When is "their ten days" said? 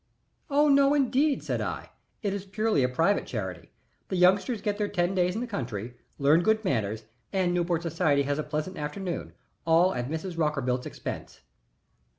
4.79-5.35